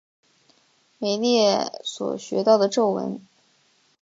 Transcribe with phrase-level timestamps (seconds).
[0.97, 3.21] 美列所学到的咒文。